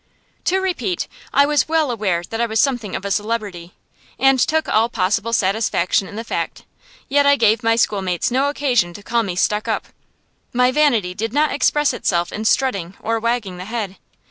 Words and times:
To 0.45 0.57
repeat, 0.57 1.07
I 1.31 1.45
was 1.45 1.67
well 1.69 1.91
aware 1.91 2.23
that 2.31 2.41
I 2.41 2.47
was 2.47 2.59
something 2.59 2.95
of 2.95 3.05
a 3.05 3.11
celebrity, 3.11 3.75
and 4.17 4.39
took 4.39 4.67
all 4.67 4.89
possible 4.89 5.31
satisfaction 5.31 6.07
in 6.07 6.15
the 6.15 6.23
fact; 6.23 6.65
yet 7.07 7.27
I 7.27 7.35
gave 7.35 7.61
my 7.61 7.75
schoolmates 7.75 8.31
no 8.31 8.49
occasion 8.49 8.95
to 8.95 9.03
call 9.03 9.21
me 9.21 9.35
"stuck 9.35 9.67
up." 9.67 9.89
My 10.53 10.71
vanity 10.71 11.13
did 11.13 11.33
not 11.33 11.51
express 11.51 11.93
itself 11.93 12.33
in 12.33 12.45
strutting 12.45 12.97
or 12.99 13.19
wagging 13.19 13.57
the 13.57 13.65
head. 13.65 13.97